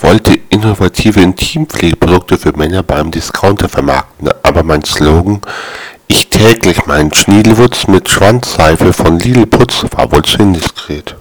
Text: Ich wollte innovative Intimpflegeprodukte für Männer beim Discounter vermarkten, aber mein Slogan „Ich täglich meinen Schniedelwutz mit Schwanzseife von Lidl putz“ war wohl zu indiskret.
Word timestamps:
Ich 0.00 0.04
wollte 0.04 0.38
innovative 0.50 1.20
Intimpflegeprodukte 1.20 2.38
für 2.38 2.56
Männer 2.56 2.84
beim 2.84 3.10
Discounter 3.10 3.68
vermarkten, 3.68 4.28
aber 4.44 4.62
mein 4.62 4.84
Slogan 4.84 5.40
„Ich 6.06 6.28
täglich 6.28 6.86
meinen 6.86 7.12
Schniedelwutz 7.12 7.88
mit 7.88 8.08
Schwanzseife 8.08 8.92
von 8.92 9.18
Lidl 9.18 9.46
putz“ 9.46 9.84
war 9.90 10.10
wohl 10.12 10.22
zu 10.22 10.38
indiskret. 10.38 11.16